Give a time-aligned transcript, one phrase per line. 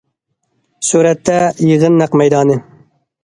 [0.87, 1.35] سۈرەتتە
[1.71, 2.57] يىغىن نەق مەيدانى.